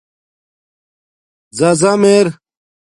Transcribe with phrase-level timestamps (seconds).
[1.57, 2.27] زازم ار